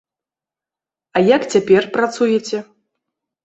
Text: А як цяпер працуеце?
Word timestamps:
А 1.15 1.23
як 1.35 1.47
цяпер 1.53 1.81
працуеце? 2.01 2.67